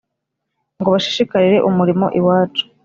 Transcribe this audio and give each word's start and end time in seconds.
Ngo 0.79 0.89
bashishikarire 0.93 1.57
umurimo 1.69 2.05
iwacu 2.19 2.63